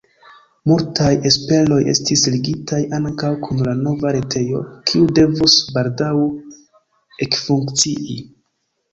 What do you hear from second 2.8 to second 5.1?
ankaŭ kun la nova retejo, kiu